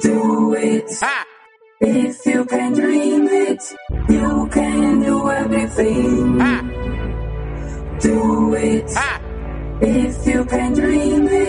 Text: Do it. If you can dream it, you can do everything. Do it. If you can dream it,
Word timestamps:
Do 0.00 0.54
it. 0.54 0.90
If 1.80 2.26
you 2.26 2.44
can 2.44 2.72
dream 2.72 3.28
it, 3.28 3.62
you 4.08 4.48
can 4.52 5.00
do 5.00 5.30
everything. 5.30 6.38
Do 8.00 8.54
it. 8.54 8.90
If 9.80 10.26
you 10.26 10.44
can 10.44 10.72
dream 10.74 11.28
it, 11.28 11.39